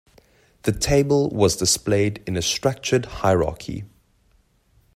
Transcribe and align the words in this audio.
The 0.63 0.71
table 0.71 1.29
was 1.29 1.55
displayed 1.57 2.23
in 2.25 2.35
a 2.35 2.41
structured 2.41 3.05
hierarchy. 3.05 3.83